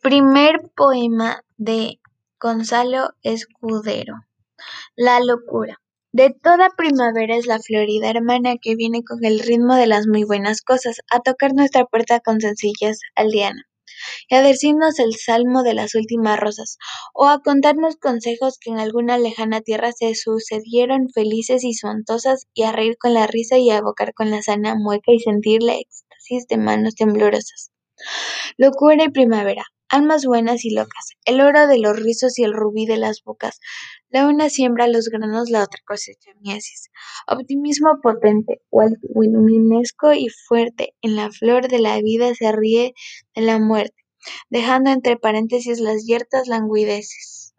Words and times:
Primer 0.00 0.70
poema 0.74 1.44
de 1.58 2.00
Gonzalo 2.40 3.10
Escudero. 3.22 4.14
La 4.96 5.20
locura. 5.20 5.82
De 6.12 6.30
toda 6.30 6.70
primavera 6.76 7.36
es 7.36 7.46
la 7.46 7.58
florida 7.58 8.08
hermana 8.08 8.56
que 8.56 8.74
viene 8.74 9.04
con 9.04 9.22
el 9.22 9.40
ritmo 9.40 9.74
de 9.74 9.86
las 9.86 10.06
muy 10.06 10.24
buenas 10.24 10.62
cosas 10.62 11.00
a 11.10 11.20
tocar 11.20 11.52
nuestra 11.52 11.84
puerta 11.84 12.20
con 12.20 12.40
sencillez 12.40 13.00
aldeana 13.14 13.64
y 14.30 14.34
a 14.34 14.40
decirnos 14.40 14.98
el 14.98 15.14
salmo 15.16 15.62
de 15.62 15.74
las 15.74 15.94
últimas 15.94 16.40
rosas 16.40 16.78
o 17.12 17.28
a 17.28 17.42
contarnos 17.42 17.96
consejos 17.96 18.58
que 18.58 18.70
en 18.70 18.78
alguna 18.78 19.18
lejana 19.18 19.60
tierra 19.60 19.92
se 19.92 20.14
sucedieron 20.14 21.10
felices 21.10 21.64
y 21.64 21.74
sontosas 21.74 22.46
y 22.54 22.62
a 22.62 22.72
reír 22.72 22.96
con 22.98 23.12
la 23.12 23.26
risa 23.26 23.58
y 23.58 23.68
a 23.70 23.76
evocar 23.76 24.14
con 24.14 24.30
la 24.30 24.40
sana 24.40 24.74
mueca 24.74 25.12
y 25.12 25.20
sentirle 25.20 25.80
éxtasis 25.80 26.46
de 26.48 26.56
manos 26.56 26.94
temblorosas. 26.94 27.72
Locura 28.56 29.04
y 29.04 29.08
primavera, 29.10 29.64
almas 29.88 30.24
buenas 30.24 30.64
y 30.64 30.70
locas, 30.70 31.10
el 31.24 31.40
oro 31.40 31.66
de 31.66 31.78
los 31.78 31.98
rizos 31.98 32.38
y 32.38 32.44
el 32.44 32.52
rubí 32.52 32.86
de 32.86 32.96
las 32.96 33.22
bocas. 33.24 33.60
La 34.08 34.26
una 34.26 34.48
siembra 34.48 34.86
los 34.86 35.08
granos, 35.08 35.50
la 35.50 35.64
otra 35.64 35.80
cosecha 35.84 36.30
mieses. 36.40 36.90
Optimismo 37.26 38.00
potente, 38.02 38.62
luminesco 38.70 40.12
y 40.12 40.28
fuerte, 40.28 40.94
en 41.02 41.16
la 41.16 41.30
flor 41.30 41.68
de 41.68 41.80
la 41.80 42.00
vida 42.00 42.34
se 42.34 42.52
ríe 42.52 42.94
de 43.34 43.42
la 43.42 43.58
muerte, 43.58 44.04
dejando 44.48 44.90
entre 44.90 45.16
paréntesis 45.16 45.80
las 45.80 46.06
yertas 46.06 46.46
languideces. 46.46 47.54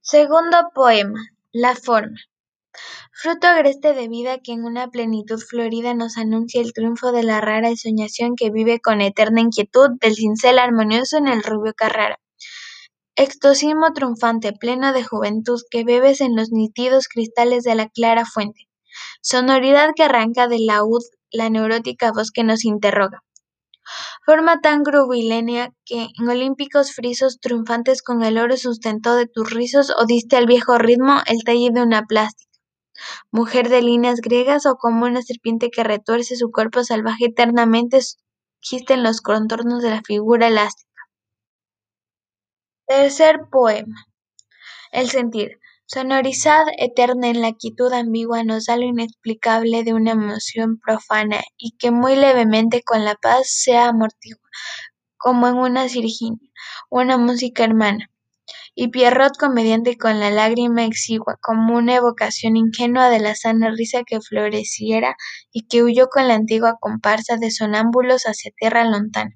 Segundo 0.00 0.70
poema, 0.74 1.20
La 1.52 1.74
forma. 1.76 2.18
Fruto 3.16 3.46
agreste 3.46 3.94
de 3.94 4.08
vida 4.08 4.38
que 4.38 4.50
en 4.50 4.64
una 4.64 4.88
plenitud 4.88 5.38
florida 5.38 5.94
nos 5.94 6.18
anuncia 6.18 6.60
el 6.60 6.72
triunfo 6.72 7.12
de 7.12 7.22
la 7.22 7.40
rara 7.40 7.70
soñación 7.76 8.34
que 8.34 8.50
vive 8.50 8.80
con 8.80 9.00
eterna 9.00 9.40
inquietud 9.40 9.90
del 10.00 10.16
cincel 10.16 10.58
armonioso 10.58 11.18
en 11.18 11.28
el 11.28 11.44
rubio 11.44 11.74
Carrara. 11.74 12.18
Extosismo 13.14 13.92
triunfante, 13.94 14.52
pleno 14.52 14.92
de 14.92 15.04
juventud, 15.04 15.60
que 15.70 15.84
bebes 15.84 16.20
en 16.20 16.34
los 16.34 16.50
nítidos 16.50 17.06
cristales 17.06 17.62
de 17.62 17.76
la 17.76 17.88
clara 17.88 18.24
fuente. 18.24 18.68
Sonoridad 19.22 19.90
que 19.94 20.02
arranca 20.02 20.48
del 20.48 20.66
laúd 20.66 21.04
la 21.30 21.50
neurótica 21.50 22.10
voz 22.10 22.32
que 22.32 22.42
nos 22.42 22.64
interroga. 22.64 23.22
Forma 24.26 24.60
tan 24.60 24.82
grubilínea 24.82 25.70
que 25.84 26.08
en 26.18 26.28
olímpicos 26.28 26.92
frisos 26.92 27.38
triunfantes 27.38 28.02
con 28.02 28.24
el 28.24 28.38
oro 28.38 28.56
sustentó 28.56 29.14
de 29.14 29.28
tus 29.28 29.50
rizos 29.50 29.94
o 29.96 30.04
diste 30.04 30.36
al 30.36 30.46
viejo 30.46 30.78
ritmo 30.78 31.20
el 31.26 31.44
talle 31.44 31.70
de 31.72 31.80
una 31.80 32.02
plástica 32.06 32.53
mujer 33.30 33.68
de 33.68 33.82
líneas 33.82 34.20
griegas 34.20 34.66
o 34.66 34.76
como 34.76 35.06
una 35.06 35.22
serpiente 35.22 35.70
que 35.70 35.84
retuerce 35.84 36.36
su 36.36 36.50
cuerpo 36.50 36.84
salvaje 36.84 37.26
eternamente 37.26 38.00
en 38.88 39.02
los 39.02 39.20
contornos 39.20 39.82
de 39.82 39.90
la 39.90 40.02
figura 40.02 40.48
elástica. 40.48 40.90
Tercer 42.86 43.40
poema. 43.50 44.06
El 44.90 45.10
sentir. 45.10 45.58
Sonorizad 45.86 46.64
eterna 46.78 47.28
en 47.28 47.42
la 47.42 47.52
quietud 47.52 47.92
ambigua 47.92 48.42
nos 48.42 48.66
da 48.66 48.76
lo 48.76 48.84
inexplicable 48.84 49.84
de 49.84 49.92
una 49.92 50.12
emoción 50.12 50.78
profana 50.78 51.42
y 51.58 51.76
que 51.76 51.90
muy 51.90 52.16
levemente 52.16 52.82
con 52.82 53.04
la 53.04 53.16
paz 53.16 53.48
se 53.48 53.76
amortigua, 53.76 54.48
como 55.18 55.46
en 55.46 55.56
una 55.56 55.84
Virginia, 55.84 56.50
una 56.88 57.18
música 57.18 57.64
hermana 57.64 58.10
y 58.74 58.88
Pierrot 58.88 59.36
comediante 59.38 59.96
con 59.96 60.20
la 60.20 60.30
lágrima 60.30 60.84
exigua, 60.84 61.38
como 61.40 61.76
una 61.76 61.96
evocación 61.96 62.56
ingenua 62.56 63.08
de 63.08 63.20
la 63.20 63.34
sana 63.34 63.70
risa 63.70 64.02
que 64.06 64.20
floreciera 64.20 65.16
y 65.52 65.66
que 65.66 65.82
huyó 65.82 66.08
con 66.08 66.28
la 66.28 66.34
antigua 66.34 66.76
comparsa 66.80 67.36
de 67.36 67.50
sonámbulos 67.50 68.24
hacia 68.24 68.52
tierra 68.56 68.84
lontana. 68.84 69.34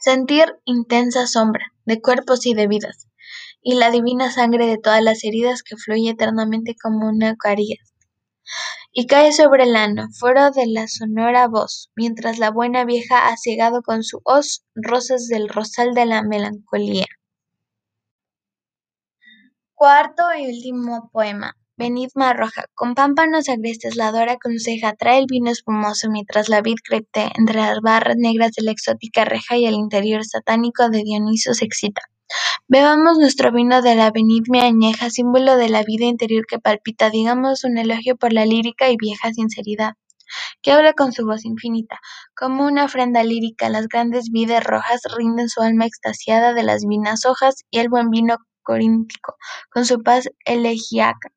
Sentir 0.00 0.46
intensa 0.64 1.26
sombra, 1.26 1.66
de 1.84 2.00
cuerpos 2.00 2.46
y 2.46 2.54
de 2.54 2.66
vidas, 2.66 3.08
y 3.62 3.74
la 3.74 3.90
divina 3.90 4.32
sangre 4.32 4.66
de 4.66 4.78
todas 4.78 5.02
las 5.02 5.24
heridas 5.24 5.62
que 5.62 5.76
fluye 5.76 6.10
eternamente 6.10 6.74
como 6.80 7.08
una 7.08 7.36
carías 7.36 7.90
y 8.92 9.06
cae 9.06 9.32
sobre 9.32 9.64
el 9.64 9.76
ano, 9.76 10.08
foro 10.18 10.50
de 10.50 10.66
la 10.66 10.88
sonora 10.88 11.46
voz, 11.46 11.90
mientras 11.94 12.38
la 12.38 12.50
buena 12.50 12.84
vieja 12.84 13.28
ha 13.28 13.36
cegado 13.36 13.82
con 13.82 14.02
su 14.02 14.20
hoz 14.24 14.64
rosas 14.74 15.28
del 15.28 15.48
rosal 15.48 15.94
de 15.94 16.06
la 16.06 16.22
melancolía. 16.22 17.06
Cuarto 19.80 20.24
y 20.38 20.44
último 20.44 21.08
poema. 21.10 21.56
Venid 21.78 22.10
roja, 22.14 22.66
con 22.74 22.94
pámpanos 22.94 23.48
agrestes 23.48 23.96
la 23.96 24.12
dora 24.12 24.36
conseja, 24.36 24.92
trae 24.92 25.18
el 25.20 25.24
vino 25.26 25.50
espumoso 25.50 26.10
mientras 26.10 26.50
la 26.50 26.60
vid 26.60 26.74
crepte 26.86 27.32
entre 27.34 27.62
las 27.62 27.80
barras 27.80 28.16
negras 28.18 28.50
de 28.52 28.62
la 28.62 28.72
exótica 28.72 29.24
reja 29.24 29.56
y 29.56 29.64
el 29.64 29.72
interior 29.72 30.22
satánico 30.22 30.90
de 30.90 31.02
Dioniso 31.02 31.54
se 31.54 31.64
excita. 31.64 32.02
Bebamos 32.68 33.16
nuestro 33.16 33.52
vino 33.52 33.80
de 33.80 33.94
la 33.94 34.10
benigna 34.10 34.64
añeja, 34.64 35.08
símbolo 35.08 35.56
de 35.56 35.70
la 35.70 35.82
vida 35.82 36.04
interior 36.04 36.44
que 36.44 36.58
palpita, 36.58 37.08
digamos 37.08 37.64
un 37.64 37.78
elogio 37.78 38.18
por 38.18 38.34
la 38.34 38.44
lírica 38.44 38.90
y 38.90 38.98
vieja 38.98 39.32
sinceridad, 39.32 39.94
que 40.60 40.72
habla 40.72 40.92
con 40.92 41.14
su 41.14 41.24
voz 41.24 41.46
infinita. 41.46 42.00
Como 42.36 42.66
una 42.66 42.84
ofrenda 42.84 43.24
lírica, 43.24 43.70
las 43.70 43.88
grandes 43.88 44.28
vides 44.30 44.62
rojas 44.62 45.00
rinden 45.16 45.48
su 45.48 45.62
alma 45.62 45.86
extasiada 45.86 46.52
de 46.52 46.64
las 46.64 46.84
vinas 46.84 47.24
hojas 47.24 47.64
y 47.70 47.78
el 47.78 47.88
buen 47.88 48.10
vino 48.10 48.36
con 49.70 49.84
su 49.84 50.02
paz 50.02 50.28
elegíaca, 50.44 51.32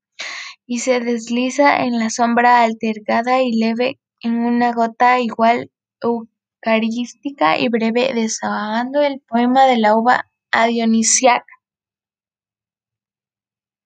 y 0.66 0.80
se 0.80 1.00
desliza 1.00 1.84
en 1.84 2.00
la 2.00 2.10
sombra 2.10 2.64
alterada 2.64 3.42
y 3.42 3.54
leve 3.54 4.00
en 4.22 4.38
una 4.40 4.72
gota 4.74 5.20
igual 5.20 5.72
eucarística 6.02 7.58
y 7.60 7.70
breve, 7.70 8.14
desahogando 8.14 9.02
el 9.02 9.22
poema 9.22 9.66
de 9.66 9.78
la 9.78 9.96
uva 9.98 10.26
adionisiaca. 10.52 11.53